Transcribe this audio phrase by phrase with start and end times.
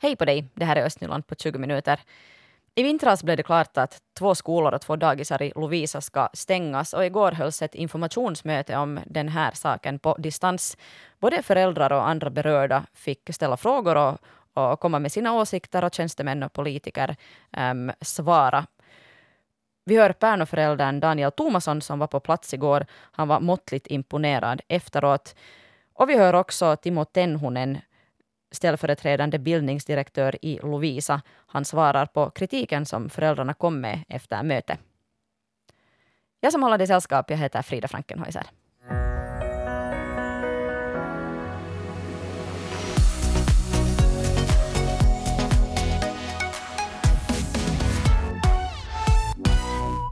[0.00, 2.00] Hej på dig, det här är Östnyland på 20 minuter.
[2.74, 6.92] I vintras blev det klart att två skolor och två dagisar i Lovisa ska stängas
[6.92, 10.76] och igår hölls ett informationsmöte om den här saken på distans.
[11.18, 14.18] Både föräldrar och andra berörda fick ställa frågor och,
[14.54, 17.16] och komma med sina åsikter och tjänstemän och politiker
[17.52, 18.66] äm, svara.
[19.84, 22.86] Vi hör Pärnoföräldern Daniel Tomasson som var på plats igår.
[22.92, 25.34] Han var måttligt imponerad efteråt.
[25.92, 27.78] Och vi hör också Timo Tenhunen,
[28.50, 31.22] ställföreträdande bildningsdirektör i Lovisa.
[31.46, 34.78] Han svarar på kritiken som föräldrarna kom med efter mötet.
[36.40, 38.46] Jag som håller dig sällskap, jag heter Frida Frankenhäuser.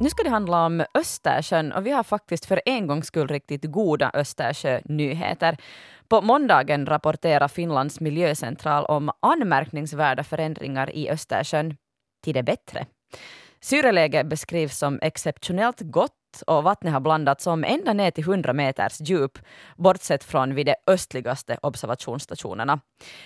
[0.06, 3.64] Nu ska det handla om Östersjön och vi har faktiskt för en gångs skull riktigt
[3.64, 5.56] goda Östersjönyheter.
[6.08, 11.76] På måndagen rapporterar Finlands miljöcentral om anmärkningsvärda förändringar i Östersjön
[12.24, 12.86] till det bättre.
[13.66, 16.12] Syreläget beskrivs som exceptionellt gott
[16.46, 19.38] och vattnet har blandats om ända ner till 100 meters djup,
[19.76, 22.80] bortsett från vid de östligaste observationsstationerna.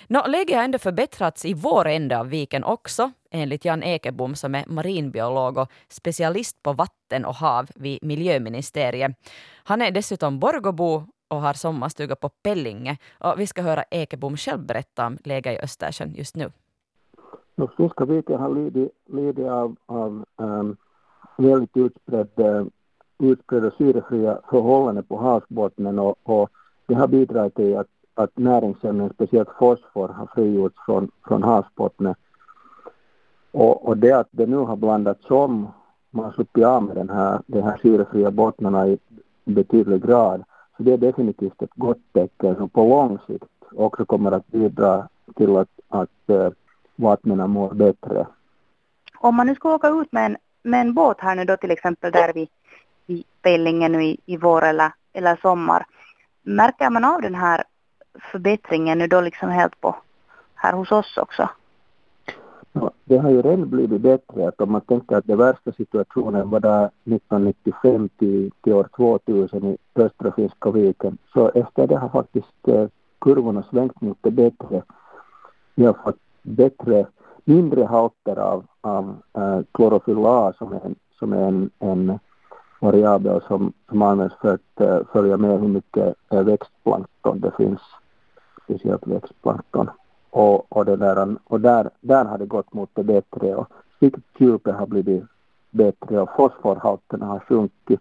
[0.07, 4.55] Nå, läget har ändå förbättrats i vår ände av viken också, enligt Jan Ekebom som
[4.55, 9.13] är marinbiolog och specialist på vatten och hav vid miljöministeriet.
[9.65, 12.97] Han är dessutom Borgobo och har sommarstuga på Pellinge.
[13.19, 16.53] Och vi ska höra Ekebom själv berätta om läget i Östersjön just nu.
[17.69, 20.77] Finska viken har lidit, lidit av, av um,
[21.37, 22.71] väldigt utspridda ähm,
[23.21, 26.51] utbredda syrefria förhållanden på havsbottnen och, och
[26.87, 32.15] det har bidragit till att, att näringsämnen, speciellt fosfor, har frigjorts från, från havsbottnen.
[33.51, 35.69] Och, och det att det nu har blandats om,
[36.11, 38.99] man har sluppit av med den här, de här syrefria bottnarna i
[39.45, 40.45] betydlig grad,
[40.77, 45.09] så det är definitivt ett gott tecken som på lång sikt också kommer att bidra
[45.37, 46.49] till att, att äh,
[47.01, 48.27] vattnen mår bättre.
[49.19, 51.71] Om man nu ska åka ut med en, med en båt här nu då till
[51.71, 52.49] exempel där vid,
[53.07, 55.87] vid Pellinge nu i, i vår eller, eller sommar,
[56.43, 57.65] märker man av den här
[58.33, 59.97] förbättringen nu då liksom helt på
[60.55, 61.49] här hos oss också?
[62.73, 64.49] Ja, det har ju redan blivit bättre.
[64.49, 69.65] Att om man tänker att den värsta situationen var där 1995 till, till år 2000
[69.65, 72.89] i östra Finska viken, så efter det har faktiskt eh,
[73.21, 74.83] kurvorna svängt mot det bättre.
[75.75, 77.07] Vi har fått bättre,
[77.45, 82.19] mindre halter av, av eh, äh, klorofyll A som är, en, som är en, en
[82.81, 87.81] variabel som, som används för att äh, följa med hur mycket äh, växtplankton det finns,
[88.65, 89.91] speciellt växtplankton.
[90.31, 93.69] Och, och, det där, och där, där har det gått mot det bättre och
[94.01, 95.25] siktdjupet har blivit
[95.71, 98.01] bättre och fosforhalterna har sjunkit.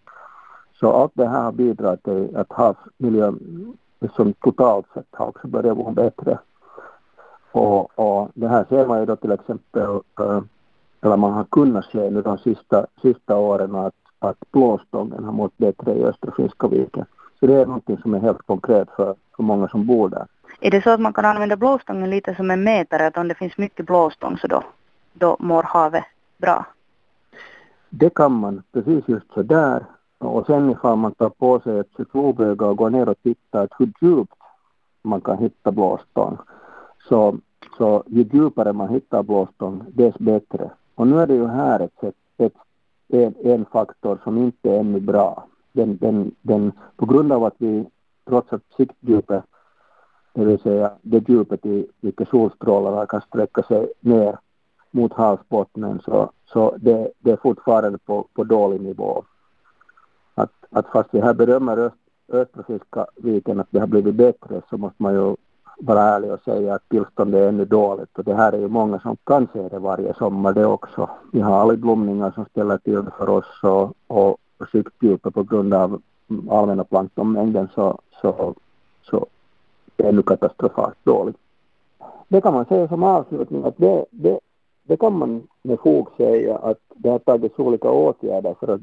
[0.79, 3.39] Så allt det här har bidragit till att havsmiljön
[4.15, 6.39] som totalt sett har också börjat må bättre.
[7.51, 9.89] Och, och det här ser man ju då till exempel,
[10.19, 10.41] äh,
[11.01, 15.57] eller man har kunnat se nu de sista, sista åren att, att blåstången har mått
[15.57, 17.05] bättre i östra Finska viken.
[17.39, 20.25] Så det är någonting som är helt konkret för, för många som bor där.
[20.61, 23.35] Är det så att man kan använda blåstången lite som en mätare, att om det
[23.35, 24.63] finns mycket blåstång så då,
[25.13, 26.03] då mår havet
[26.37, 26.65] bra?
[27.89, 29.85] Det kan man, precis just så där.
[30.17, 33.91] Och sen ifall man tar på sig ett cykloböga och går ner och tittar hur
[34.01, 34.33] djupt
[35.01, 36.37] man kan hitta blåstång
[37.07, 37.37] så,
[37.77, 40.71] så ju djupare man hittar blåstång, desto bättre.
[40.95, 42.53] Och nu är det ju här ett, ett, ett
[43.09, 45.47] en, en faktor som inte är ännu bra.
[45.71, 47.85] Den, den, den, på grund av att vi,
[48.27, 49.43] trots att siktdjupet,
[50.33, 54.37] det vill säga det djupet i vilket solstrålarna kan sträcka sig ner
[54.91, 59.23] mot havsbottnen, så, så det, det är fortfarande på, på dålig nivå.
[60.35, 61.95] Att, att fast vi här berömmer öst,
[62.27, 65.35] östra viken att det har blivit bättre så måste man ju
[65.79, 68.99] vara ärlig och säga att tillståndet är ännu dåligt och det här är ju många
[68.99, 71.09] som kan se det varje sommar det också.
[71.31, 74.37] Vi har algblomningar som ställer till det för oss och, och,
[74.71, 76.01] siktdjupet på grund av
[76.49, 78.55] allmänna planktonmängden så, så,
[79.01, 79.25] så
[79.95, 81.37] det är nu katastrofalt dåligt.
[82.27, 84.39] Det kan man säga som avslutning att det, det,
[84.83, 88.81] det kan man med fog säga att det har tagits olika åtgärder för att,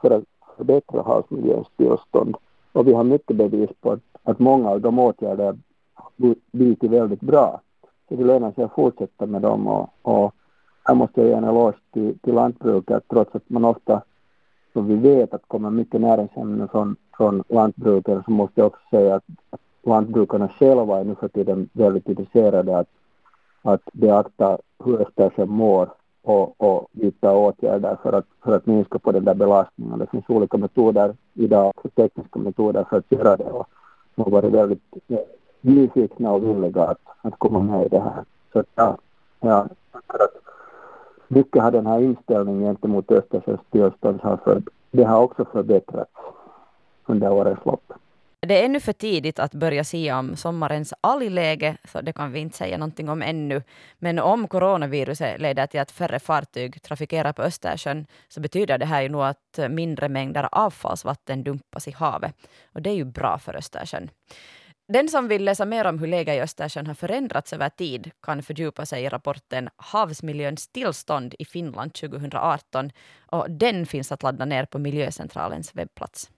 [0.00, 0.24] för att
[0.56, 2.36] förbättra havsmiljöns tillstånd
[2.72, 5.56] och vi har mycket bevis på att, att många av de åtgärder
[6.52, 7.60] bitit väldigt bra.
[8.08, 10.34] Så det lönar sig att fortsätta med dem och, och
[10.84, 14.02] här måste jag ge en eloge till, till lantbruket trots att man ofta,
[14.72, 19.14] som vi vet, att kommer mycket näringsämnen från, från lantbrukare så måste jag också säga
[19.14, 22.88] att, att lantbrukarna själva är nu för tiden väldigt intresserade att,
[23.62, 25.88] att beakta hur Östersjön mår
[26.22, 29.98] och, och vidta åtgärder för att, för att minska på den där belastningen.
[29.98, 33.66] Det finns olika metoder idag, tekniska metoder för att göra det och
[34.14, 34.82] de har varit väldigt
[35.64, 38.98] nyfikna och villiga att, att komma med i det här Så ja,
[39.40, 40.34] jag tycker att
[41.28, 46.10] mycket har den här inställningen gentemot Östersjöns tillstånd har för, det har också förbättrats
[47.06, 47.92] under årens lopp.
[48.46, 52.40] Det är ännu för tidigt att börja säga om sommarens algläge, så det kan vi
[52.40, 53.62] inte säga någonting om ännu.
[53.98, 59.02] Men om coronaviruset leder till att färre fartyg trafikerar på Östersjön, så betyder det här
[59.02, 62.34] ju nog att mindre mängder avfallsvatten dumpas i havet.
[62.72, 64.10] Och det är ju bra för Östersjön.
[64.86, 68.42] Den som vill läsa mer om hur läget i Östersjön har förändrats över tid kan
[68.42, 72.90] fördjupa sig i rapporten Havsmiljöns tillstånd i Finland 2018.
[73.26, 76.30] Och den finns att ladda ner på Miljöcentralens webbplats.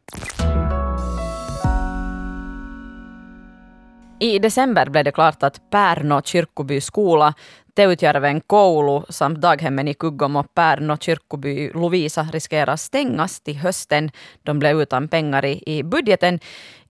[4.21, 7.35] I december blev det klart att Pärno kyrkoby skola,
[7.75, 14.11] Teutjärven koulu samt daghemmen i Kuggom och Pärno kyrkoby Lovisa riskerar stängas till hösten.
[14.43, 16.41] De blev utan pengar i, i budgeten.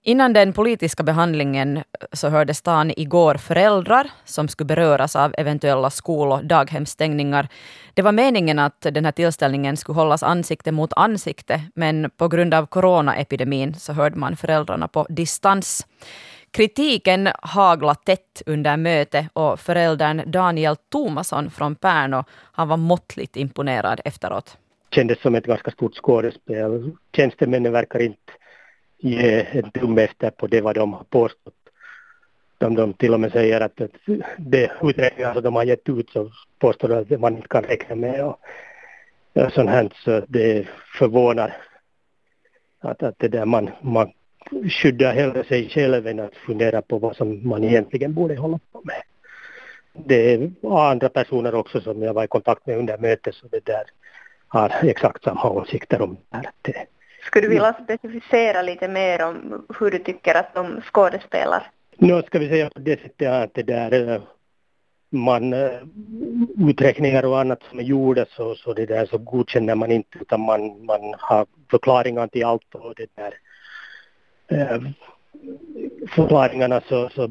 [0.07, 1.83] Innan den politiska behandlingen eh,
[2.13, 7.47] så hörde stan igår föräldrar som skulle beröras av eventuella skol och daghemsstängningar.
[7.93, 12.53] Det var meningen att den här tillställningen skulle hållas ansikte mot ansikte, men på grund
[12.53, 15.87] av coronaepidemin så hörde man föräldrarna på distans.
[16.51, 24.01] Kritiken haglade tätt under mötet och föräldern Daniel Tomasson från Pärno han var måttligt imponerad
[24.05, 24.57] efteråt.
[24.89, 26.91] Det kändes som ett ganska stort skådespel.
[27.15, 28.33] Tjänstemännen verkar inte
[28.97, 31.53] ge en dum efter på det vad de har påstått.
[32.57, 33.81] De, de till och med säger att
[34.37, 37.95] det utredningar som de har gett ut så påstår de att man inte kan räkna
[37.95, 38.39] med och,
[39.33, 40.67] och sånt här så det
[40.99, 41.55] förvånar
[42.79, 44.11] att, att det där man, man
[44.69, 48.81] skyddar hellre sig själv än att fundera på vad som man egentligen borde hålla på
[48.83, 49.01] med.
[49.93, 53.65] Det är andra personer också som jag var i kontakt med under mötet så det
[53.65, 53.83] där
[54.47, 56.37] har exakt samma åsikter om det.
[56.63, 56.85] här.
[57.27, 61.71] Skulle du vilja specificera lite mer om hur du tycker att de skådespelar?
[61.97, 64.21] Nu ska vi säga på det sättet att det där eh,
[65.09, 65.79] man eh,
[66.69, 70.41] uträkningar och annat som är gjorda så, så det där så godkänner man inte utan
[70.41, 73.33] man, man har förklaringar till allt och det där
[74.47, 74.81] eh,
[76.15, 77.29] förklaringarna så, så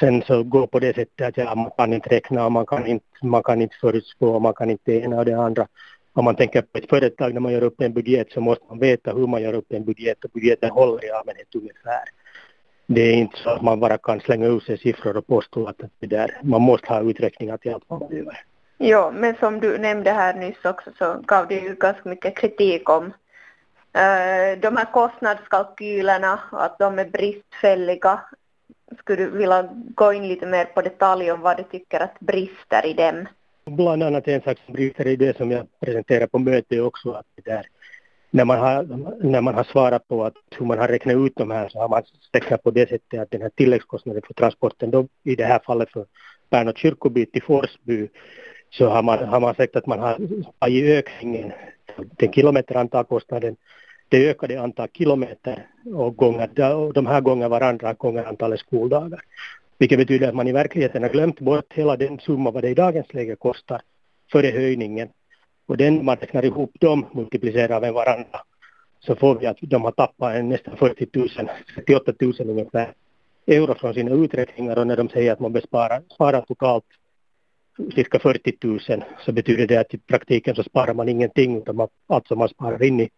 [0.00, 3.06] sen så går på det sättet att ja, man kan inte räkna, man kan inte,
[3.22, 5.66] man kan inte förutspå, man kan inte det ena och det andra
[6.14, 8.78] om man tänker på ett företag när man gör upp en budget så måste man
[8.78, 12.04] veta hur man gör upp en budget och budgeten håller i allmänhet ungefär.
[12.86, 15.80] Det är inte så att man bara kan slänga ut sig siffror och påstå att
[15.98, 18.38] det där, man måste ha uträkningar till allt man gör.
[18.78, 22.88] Ja, men som du nämnde här nyss också så gav det ju ganska mycket kritik
[22.88, 28.20] om uh, de här kostnadskalkylerna, att de är bristfälliga.
[28.98, 32.86] Skulle du vilja gå in lite mer på detalj om vad du tycker att brister
[32.86, 33.26] i dem?
[33.66, 37.26] Bland annat en sak som bryter i det som jag presenterade på mötet också att
[37.34, 37.66] det där,
[38.30, 38.82] när, man har,
[39.22, 41.88] när man har svarat på att hur man har räknat ut de här så har
[41.88, 42.02] man
[42.32, 45.90] räknat på det sättet att den här tilläggskostnaden för transporten då i det här fallet
[45.90, 46.06] för
[46.50, 48.08] Pärnu kyrkoby till Forsby
[48.70, 50.18] så har man, har man sagt att man har
[50.58, 51.52] tagit ökningen,
[51.96, 53.56] den kilometerantalkostnaden,
[54.08, 56.48] det ökade antal kilometer och, gånger,
[56.92, 59.20] de här gånger varandra gånger antalet skoldagar.
[59.78, 62.74] Vilket betyder att man i verkligheten har glömt bort hela den summa vad det i
[62.74, 63.80] dagens läge kostar
[64.32, 65.08] före höjningen.
[65.66, 68.40] Och den man räknar ihop dem, multiplicerar med varandra,
[69.00, 71.28] så får vi att de har tappat en nästan 40 000,
[71.74, 72.94] 38 000 ungefär
[73.46, 76.84] euro från sina uträkningar och när de säger att man besparar sparar totalt
[77.94, 78.80] cirka 40 000
[79.24, 82.82] så betyder det att i praktiken så sparar man ingenting utan man, alltså man sparar
[82.82, 83.10] in i,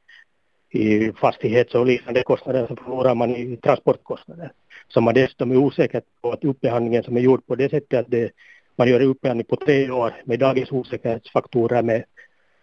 [0.70, 4.52] i fastighets och liknande kostnader så förlorar man i transportkostnader
[4.88, 8.10] Så man dessutom är osäker på att upphandlingen som är gjord på det sättet att
[8.10, 8.30] det,
[8.76, 12.04] man gör upphandling på tre år med dagens osäkerhetsfaktorer med,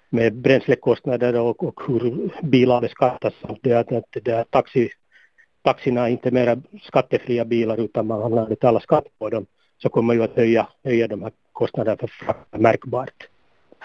[0.09, 4.89] med bränslekostnader och, och hur bilar beskattas det att, att det är taxi,
[5.61, 9.45] taxina är inte mera skattefria bilar utan man har betala skatt på dem
[9.77, 13.27] så kommer ju att höja, höja de här kostnaderna för frakt märkbart.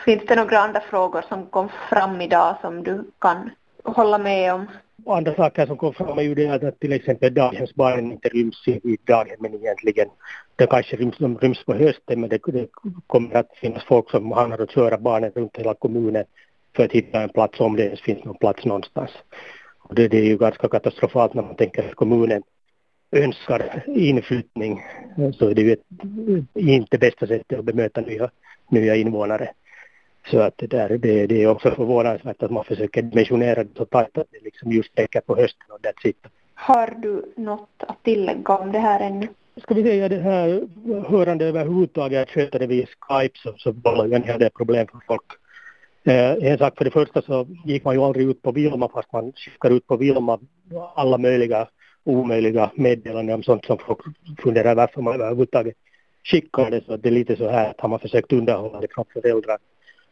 [0.05, 3.51] Finns det några andra frågor som kom fram idag som du kan
[3.85, 4.67] hålla med om?
[5.05, 8.69] Och andra saker som kom fram är ju det att till exempel daghemsbarnen inte ryms
[8.69, 10.09] i daghemmen egentligen.
[10.57, 12.69] Det kanske ryms, de ryms på hösten men det, det
[13.07, 16.25] kommer att finnas folk som hamnar och köra barnen runt hela kommunen
[16.77, 19.11] för att hitta en plats om det ens finns någon plats någonstans.
[19.79, 22.43] Och det, det är ju ganska katastrofalt när man tänker att kommunen
[23.13, 24.83] önskar inflyttning
[25.39, 25.85] så är det ju ett,
[26.55, 28.31] inte bästa sättet att bemöta nya,
[28.71, 29.51] nya invånare.
[30.27, 33.85] Så att det, där, det, det är också förvånansvärt att man försöker dimensionera det så
[33.85, 36.17] tajt att det liksom just räcker på hösten och that's it.
[36.55, 39.29] Har du något att tillägga om det här ännu?
[39.63, 40.69] Ska vi säga det här
[41.09, 44.87] hörande överhuvudtaget att sköta det via Skype så, så bollar ju en hel del problem
[44.87, 45.25] för folk.
[46.05, 49.13] Eh, en sak för det första så gick man ju aldrig ut på Vilma fast
[49.13, 50.39] man skickar ut på Vilma
[50.95, 51.69] alla möjliga
[52.05, 53.99] omöjliga meddelanden om sånt som folk
[54.43, 55.75] funderar varför man överhuvudtaget
[56.25, 59.05] skickar det så det är lite så här att har man försökt underhålla det från
[59.13, 59.59] föräldrar.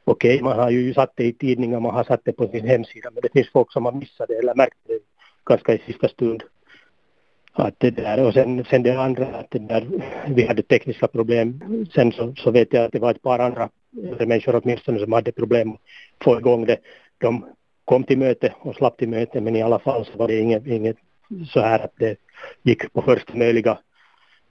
[0.09, 2.67] Okej, okay, man har ju satt det i tidningar, man har satt det på sin
[2.67, 4.99] hemsida, men det finns folk som har missat det eller märkt det
[5.45, 6.43] ganska i sista stund.
[7.53, 9.87] Att det där, och sen, sen det andra, att det där,
[10.29, 11.61] vi hade tekniska problem.
[11.95, 13.69] Sen så, så vet jag att det var ett par andra
[14.19, 16.79] människor åtminstone som hade problem att få igång det.
[17.19, 17.45] De
[17.85, 20.67] kom till möte och slapp till möte men i alla fall så var det inget,
[20.67, 20.97] inget
[21.49, 22.19] så här att det
[22.63, 23.79] gick på första möjliga,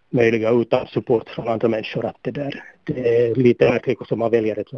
[0.10, 2.06] möjliga utan support från andra människor.
[2.06, 4.70] Att det, där, det är lite märkligt som man väljer ett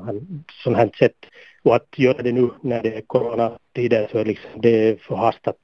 [0.64, 1.16] sådant här sätt.
[1.64, 5.58] Och att göra det nu när det är coronatider så är liksom, det är förhastat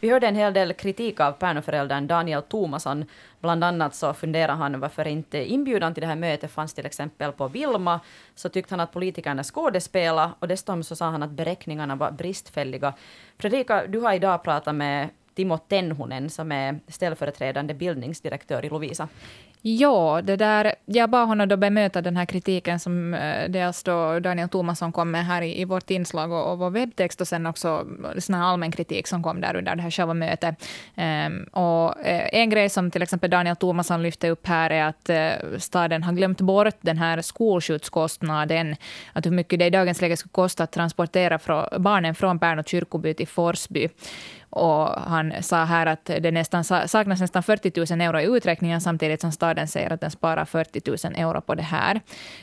[0.00, 3.04] vi hörde en hel del kritik av Pärnuföräldern Daniel Thomasson.
[3.40, 7.32] Bland annat så funderar han varför inte inbjudan till det här mötet fanns till exempel
[7.32, 8.00] på Vilma.
[8.34, 12.94] Så tyckte han att politikerna skådespelade och dessutom så sa han att beräkningarna var bristfälliga.
[13.38, 19.08] Fredrika, du har idag pratat med Timo Tenhunen som är ställföreträdande bildningsdirektör i Lovisa.
[19.62, 24.20] Ja, det där, jag bad honom då bemöta den här kritiken som eh, dels då
[24.20, 27.46] Daniel Tomasson kom med här i, i vårt inslag och, och vår webbtext och sen
[27.46, 27.86] också
[28.18, 30.54] sån här allmän kritik som kom där under det här själva mötet.
[30.96, 35.08] Um, och eh, en grej som till exempel Daniel Tomasson lyfte upp här är att
[35.08, 38.76] eh, staden har glömt bort den här skolskjutskostnaden.
[39.12, 42.62] Att hur mycket det i dagens läge skulle kosta att transportera från, barnen från Pärnu
[42.66, 43.88] kyrkoby till Forsby.
[44.50, 49.20] Och han sa här att det nästan saknas nästan 40 000 euro i uträkningen samtidigt
[49.20, 52.00] som staden säger att den sparar 40 000 euro på det här.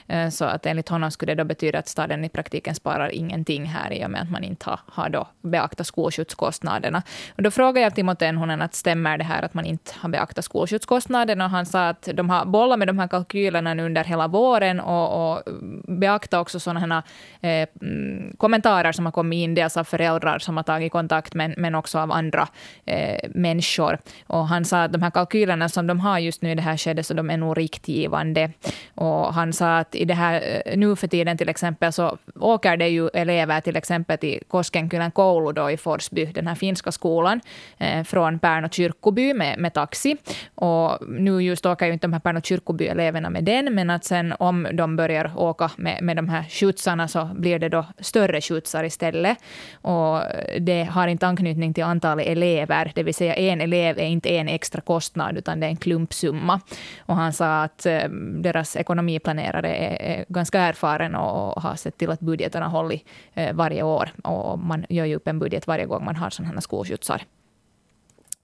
[0.08, 3.66] Eh, så att enligt honom skulle det då betyda att staden i praktiken sparar ingenting
[3.66, 7.04] här i och med att man inte har, har då beaktat skolskjutskostnaderna.
[7.36, 10.46] Och då frågade jag Timo Tenhonen att stämmer det här att man inte har beaktat
[10.46, 14.80] skolskjutskostnaderna och han sa att de har bollat med de här kalkylerna under hela våren
[14.80, 15.44] och, och
[15.88, 17.04] beaktat också sådana
[17.42, 21.34] här eh, mm, kommentarer som har kommit in, dels av föräldrar som har tagit kontakt
[21.34, 22.48] men, men också också av andra
[22.86, 23.98] eh, människor.
[24.28, 26.78] Och han sa att de här kalkylerna som de har just nu i det här
[26.78, 28.52] skedet, så de är nog riktgivande.
[28.96, 32.78] Och han sa att i det här eh, nu för tiden till exempel så åker
[32.78, 37.42] det ju elever till exempel till Koskenkylän koulu då i Forsby, den här finska skolan,
[37.78, 40.18] eh, från och kyrkoby med, med taxi.
[40.56, 44.34] Och nu just åker ju inte de här Pärnu kyrkoby-eleverna med den, men att sen
[44.40, 48.84] om de börjar åka med, med de här skjutsarna så blir det då större skjutsar
[48.84, 49.38] istället.
[49.86, 54.06] Och eh, det har inte anknytning till antalet elever, det vill säga en elev är
[54.06, 56.62] inte en extra kostnad, utan det är en klumpsumma.
[57.00, 62.20] Och han sa att ehm, deras ekonomiplanerare är ganska erfaren och har sett till att
[62.20, 64.10] budgeterna hållit eh, varje år.
[64.24, 67.22] Och man gör ju upp en budget varje gång man har sådana här skolskjutsar.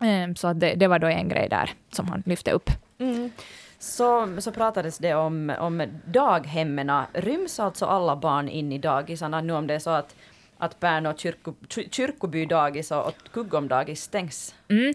[0.01, 2.69] Ehm, så det, det var då en grej där som han lyfte upp.
[2.99, 3.29] Mm.
[3.79, 6.91] Så, så pratades det om, om daghemmen.
[7.13, 10.15] Ryms alltså alla barn in i dagisarna nu om det är så att
[10.61, 11.53] att Pärnu kyrko,
[11.91, 14.55] kyrkoby dagis och Kuggom dagis stängs.
[14.69, 14.89] Mm.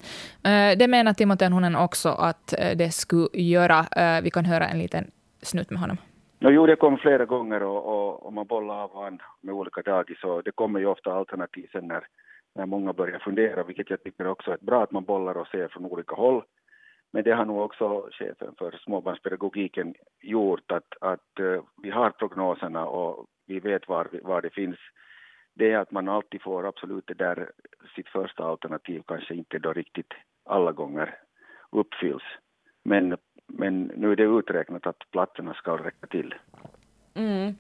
[0.45, 3.79] Eh, det menar Timo Tenhonen också att eh, det skulle göra.
[3.97, 5.05] Eh, vi kan höra en liten
[5.43, 5.97] snutt med honom.
[6.39, 9.83] No, jo, det kom flera gånger och, och, och man bollar av varandra med olika
[9.83, 12.07] dagis och det kommer ju ofta alternativ sen när,
[12.55, 15.69] när många börjar fundera, vilket jag tycker också är bra att man bollar och ser
[15.69, 16.43] från olika håll.
[17.13, 21.31] Men det har nog också chefen för småbarnspedagogiken gjort att, att
[21.83, 24.79] vi har prognoserna och vi vet var, var det finns
[25.57, 27.51] det är att man alltid får absolut det där,
[27.95, 30.13] sitt första alternativ kanske inte då riktigt
[30.45, 31.19] alla gånger
[31.71, 32.23] uppfylls.
[32.83, 36.35] Men, men nu är det uträknat att plattorna ska räcka till.
[37.15, 37.55] Mm.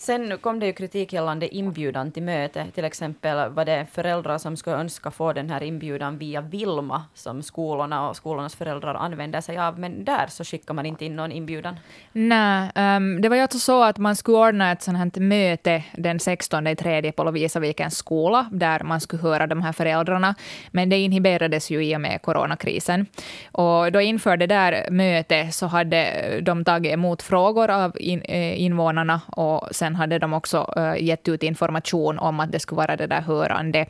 [0.00, 2.66] Sen kom det ju kritik gällande inbjudan till möte.
[2.74, 7.42] Till exempel var det föräldrar som skulle önska få den här inbjudan via Vilma, som
[7.42, 9.78] skolorna och skolornas föräldrar använder sig av.
[9.78, 11.76] Men där så skickar man inte in någon inbjudan.
[12.12, 15.84] Nej, um, det var ju alltså så att man skulle ordna ett sånt här möte
[15.96, 20.34] den 16 i tredje på Lovisavikens skola, där man skulle höra de här föräldrarna.
[20.70, 23.06] Men det inhiberades ju i och med coronakrisen.
[23.52, 28.62] Och då inför det där mötet så hade de tagit emot frågor av in, eh,
[28.62, 32.76] invånarna och sen sen hade de också uh, gett ut information om att det skulle
[32.76, 33.86] vara det där hörande.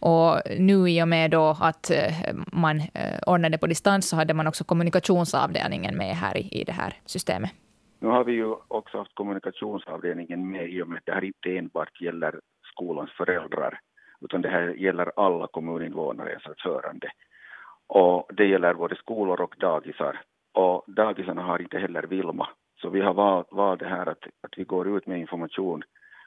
[0.00, 4.34] Och nu i och med då att uh, man uh, ordnade på distans så hade
[4.34, 7.50] man också kommunikationsavdelningen med här i, i det här systemet.
[8.00, 11.58] Nu har vi ju också haft kommunikationsavdelningen med i och med att det här inte
[11.58, 12.40] enbart gäller
[12.72, 13.80] skolans föräldrar,
[14.20, 17.08] utan det här gäller alla kommuninvånare, alltså hörande.
[17.86, 20.20] Och det gäller både skolor och dagisar.
[20.54, 22.48] Och dagisarna har inte heller Vilma
[22.80, 25.82] så vi har valt, valt det här att, att vi går ut med information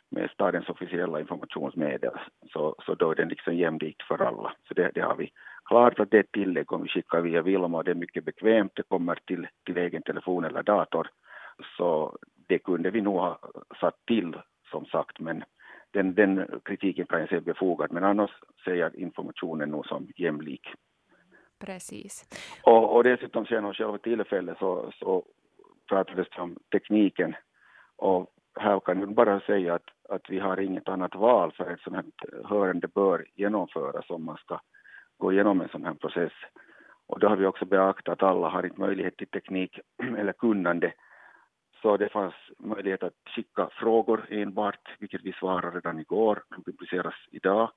[0.09, 2.11] med stadens officiella informationsmedel,
[2.53, 4.53] så, så då är den liksom jämlikt för alla.
[4.67, 5.31] Så det, det har vi.
[5.65, 8.71] Klart att det är tillägg om vi skickar via Vilma och det är mycket bekvämt,
[8.75, 11.09] det kommer till, till egen telefon eller dator.
[11.77, 12.17] Så
[12.47, 13.39] det kunde vi nog ha
[13.79, 14.35] satt till
[14.71, 15.43] som sagt, men
[15.91, 18.31] den, den kritiken kan jag säga befogad, men annars
[18.65, 20.67] ser jag informationen nog som jämlik.
[21.59, 22.25] Precis.
[22.63, 25.25] Och, och dessutom sen av själva tillfället så, så
[25.89, 27.35] pratades det om tekniken
[27.95, 31.81] och här kan jag bara säga att, att vi har inget annat val för ett
[31.81, 34.59] sådant här hörande bör genomföras om man ska
[35.17, 36.33] gå igenom en sån här process.
[37.07, 39.79] Och då har vi också beaktat att alla har inte möjlighet till teknik
[40.17, 40.93] eller kunnande.
[41.81, 46.43] Så det fanns möjlighet att skicka frågor enbart, vilket vi svarade redan igår.
[46.49, 47.71] De publiceras idag,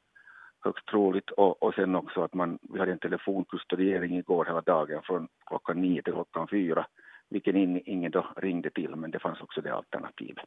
[0.64, 1.30] högst troligt.
[1.30, 5.80] Och, och sen också att man, vi hade en telefonkustodiering igår hela dagen från klockan
[5.80, 6.86] nio till klockan fyra,
[7.28, 7.56] vilken
[7.88, 10.45] ingen då ringde till, men det fanns också det alternativet.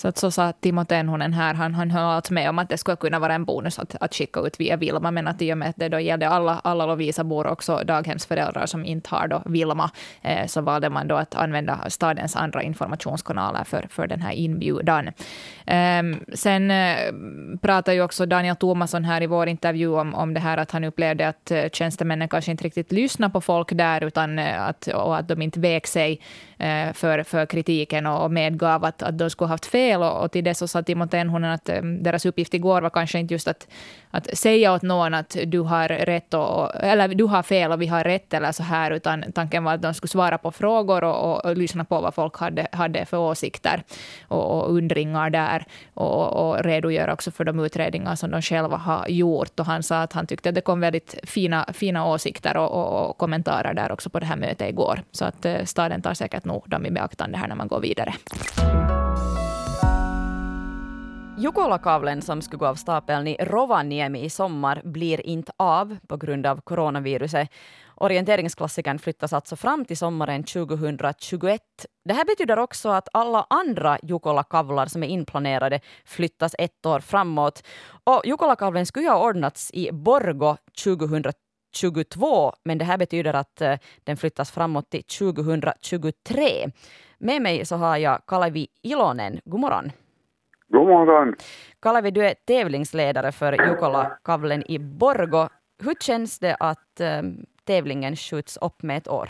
[0.00, 2.78] Så att så sa Timo Tenhonen här, han, han höll allt med om att det
[2.78, 5.58] skulle kunna vara en bonus att, att skicka ut via Vilma, men att i och
[5.58, 9.90] med att det då gällde alla, alla Lovisa-bor, också daghemsföräldrar som inte har då Vilma,
[10.22, 15.08] eh, så valde man då att använda stadens andra informationskanaler för, för den här inbjudan.
[15.66, 16.02] Eh,
[16.34, 16.96] sen eh,
[17.60, 20.84] pratar ju också Daniel Thomasson här i vår intervju om, om det här att han
[20.84, 25.16] upplevde att eh, tjänstemännen kanske inte riktigt lyssnar på folk där, utan eh, att, och
[25.16, 26.20] att de inte vek sig
[26.60, 30.02] Eh, för, för kritiken och medgav att, att de skulle haft fel.
[30.02, 33.18] Och, och till det så sa Timo Tenhonen att eh, deras uppgift igår var kanske
[33.18, 33.68] inte just att,
[34.10, 37.86] att säga åt någon att du har rätt och, eller du har fel och vi
[37.86, 41.30] har rätt eller så här, utan tanken var att de skulle svara på frågor och,
[41.30, 43.82] och, och lyssna på vad folk hade, hade för åsikter
[44.28, 45.64] och, och undringar där
[45.94, 49.60] och, och redogöra också för de utredningar som de själva har gjort.
[49.60, 53.10] Och han sa att han tyckte att det kom väldigt fina, fina åsikter och, och,
[53.10, 55.02] och kommentarer där också på det här mötet igår.
[55.12, 58.14] Så att eh, staden tar säkert nog dem i beaktande här när man går vidare.
[61.38, 66.46] Jukolakavlen som skulle gå av stapeln i Rovaniemi i sommar blir inte av på grund
[66.46, 67.48] av coronaviruset.
[67.94, 71.60] Orienteringsklassikern flyttas alltså fram till sommaren 2021.
[72.04, 77.62] Det här betyder också att alla andra Jukolakavlar som är inplanerade flyttas ett år framåt.
[78.04, 80.56] Och Jukolakavlen skulle ha ordnats i Borgo
[81.82, 83.74] 2022, men det här betyder att eh,
[84.04, 86.44] den flyttas framåt till 2023.
[87.18, 89.40] Med mig så har jag Kalevi Ilonen.
[89.44, 89.90] God morgon.
[90.68, 91.34] God morgon.
[91.82, 95.48] Kalevi, du är tävlingsledare för Jukola-kavlen i Borgo.
[95.84, 99.28] Hur känns det att um, tävlingen skjuts upp med ett år?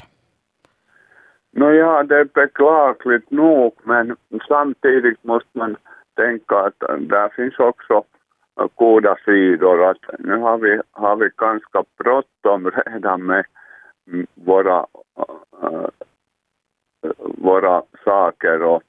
[1.53, 4.17] Nåja, det är beklagligt nog, men
[4.49, 5.77] samtidigt måste man
[6.17, 8.05] tänka att där finns också
[8.75, 9.85] goda sidor.
[9.85, 13.45] Att nu har vi, har vi ganska bråttom redan med
[14.35, 14.87] våra,
[15.63, 15.89] äh,
[17.19, 18.83] våra saker och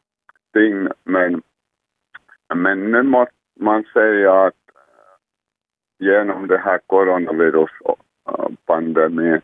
[0.54, 1.42] ting, men
[2.54, 4.56] men nu måste man säga att
[6.00, 9.42] genom det här coronaviruspandemin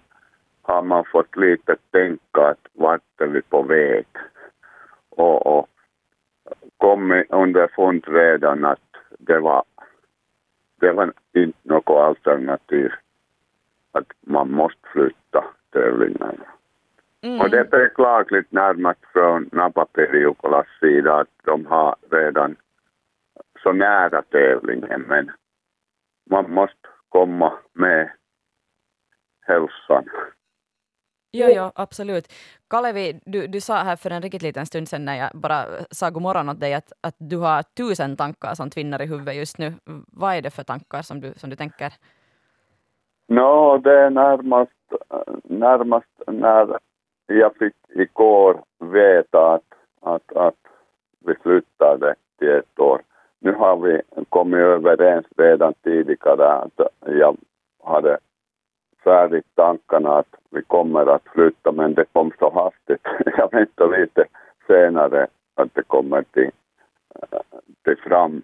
[0.61, 4.05] har man fått lite tänka att vart är vi på väg?
[5.09, 5.67] Och, och
[6.77, 8.79] kommit underfund redan att
[9.19, 9.63] det var,
[10.79, 12.91] det var inte något alternativ
[13.91, 16.45] att man måste flytta tävlingarna.
[17.21, 17.41] Mm.
[17.41, 22.55] Och det är beklagligt närmast från Napaperiukolas sida att de har redan
[23.63, 25.31] så nära tävlingen men
[26.29, 28.11] man måste komma med
[29.41, 30.09] hälsan.
[31.31, 32.33] Jo, jo, absolut.
[32.69, 36.09] Kalevi, du, du sa här för en riktigt liten stund sedan när jag bara sa
[36.09, 39.57] god morgon åt dig att, att du har tusen tankar som tvinnar i huvudet just
[39.57, 39.73] nu.
[40.07, 41.93] Vad är det för tankar som du, som du tänker?
[43.27, 44.71] No, det är närmast,
[45.43, 46.79] närmast när
[47.25, 50.55] jag fick igår veta att, att, att
[51.19, 53.01] vi flyttade till ett år
[53.39, 57.37] nu har vi kommit överens redan tidigare att jag
[57.83, 58.17] hade
[59.07, 63.01] färdigt tankarna att vi kommer att flytta men det kom så hastigt.
[63.37, 64.25] Jag väntar lite
[64.67, 66.51] senare att det kommer till,
[67.83, 68.41] till fram.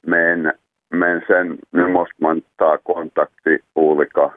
[0.00, 0.50] Men,
[0.88, 4.32] men sen nu måste man ta kontakt till olika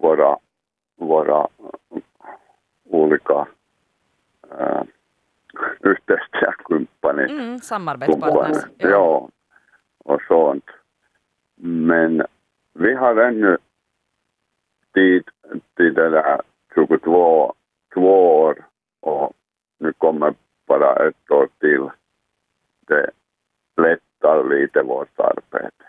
[0.00, 0.38] våra,
[0.96, 1.48] våra
[2.84, 3.46] olika
[4.58, 4.82] äh,
[5.80, 7.30] yhteistyökumppanit.
[7.30, 8.64] Mm, samarbetspartners.
[8.78, 8.88] Ja.
[8.88, 9.28] ja,
[10.04, 10.64] och sånt.
[11.56, 12.26] Men
[12.74, 13.58] vi har ännu
[14.94, 15.24] tid
[15.76, 16.40] till det där
[16.74, 17.54] 22
[17.94, 18.64] två år
[19.00, 19.32] och
[19.78, 20.34] nu kommer
[20.66, 21.88] bara ett år till.
[22.86, 23.10] Det
[23.76, 25.84] lättar lite vårt arbete.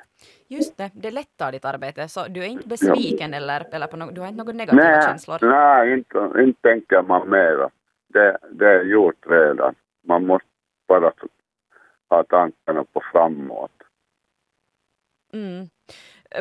[0.48, 2.08] Just det, det lättar ditt arbete.
[2.08, 3.38] Så du är inte besviken ja.
[3.38, 5.38] eller, eller på no du har inte några negativa nej, känslor?
[5.42, 7.70] Nej, inte, inte tänker man mera
[8.08, 9.76] det, det är gjort redan.
[10.04, 10.48] Man måste
[10.88, 11.12] bara
[12.10, 13.72] ha tankarna på framåt.
[15.34, 15.66] Mm.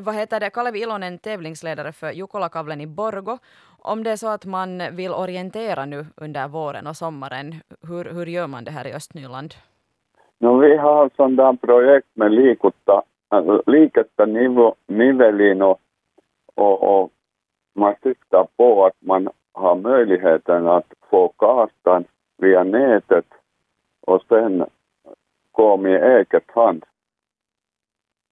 [0.02, 3.38] Vad heter det, Kalevi Ilonen, tävlingsledare för Jukolakavlen i Borgo.
[3.78, 7.54] Om det är så att man vill orientera nu under våren och sommaren,
[7.88, 9.54] hur, hur gör man det här i Östnyland?
[10.38, 13.02] No, vi har sådana projekt med likutta,
[13.32, 14.26] äh, liketta
[14.86, 15.80] nivelin och,
[16.54, 17.10] och, och
[17.74, 22.04] man siktar på att man har möjligheten att få kartan
[22.38, 23.26] via nätet
[24.00, 24.64] och sen
[25.52, 26.84] gå med eget hand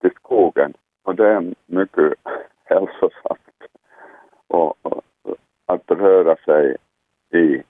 [0.01, 0.75] till skogen.
[1.03, 2.12] Och det är mycket
[2.65, 3.62] hälsosamt
[4.47, 5.03] och, och,
[5.67, 6.77] att röra sig
[7.35, 7.62] i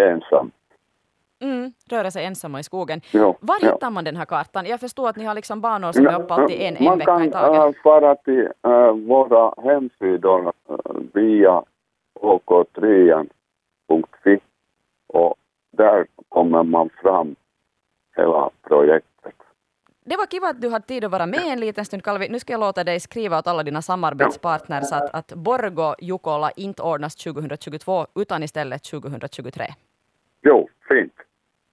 [0.00, 0.50] ensam.
[1.40, 3.00] Mm, röra sig ensamma i skogen.
[3.10, 3.72] Jo, Var ja.
[3.72, 4.66] hittar man den här kartan?
[4.66, 7.24] Jag förstår att ni har liksom banor som är uppe alltid en, en Man vecka
[7.24, 7.76] i kan taget.
[7.76, 10.74] äh, fara till äh, våra hemsidor äh,
[11.14, 11.62] via
[12.20, 14.38] ok3.fi
[15.06, 15.34] och
[15.70, 17.36] där kommer man fram
[18.16, 19.10] hela projektet.
[20.08, 22.28] Det var kiva att du hade tid att vara med en liten stund, Kalvi.
[22.28, 26.82] Nu ska jag låta dig skriva åt alla dina samarbetspartners att, att Borgo Jukola inte
[26.82, 29.74] ordnas 2022 utan istället 2023.
[30.42, 31.12] Jo, fint.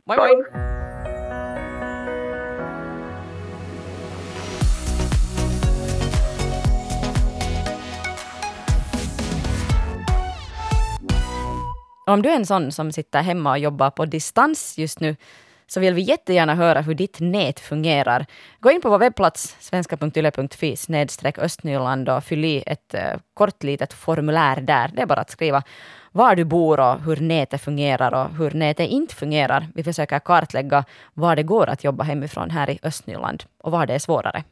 [0.06, 0.46] Moi moi!
[12.06, 15.15] Om du är en sån som sitter hemma och jobbar på distans just nu
[15.73, 18.25] så vill vi jättegärna höra hur ditt nät fungerar.
[18.59, 23.93] Gå in på vår webbplats svenska.yle.fi snedstreck Östnyland och fyll i ett eh, kort litet
[23.93, 24.91] formulär där.
[24.93, 25.63] Det är bara att skriva
[26.12, 29.67] var du bor och hur nätet fungerar och hur nätet inte fungerar.
[29.75, 33.93] Vi försöker kartlägga var det går att jobba hemifrån här i Östnyland och var det
[33.93, 34.43] är svårare.